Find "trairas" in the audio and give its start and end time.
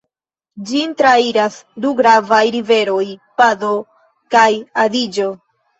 1.01-1.59